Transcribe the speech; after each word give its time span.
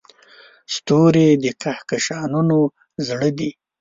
ستوري 0.73 1.27
د 1.43 1.45
کهکشانونو 1.61 2.57
زړه 3.07 3.29
دي. 3.37 3.49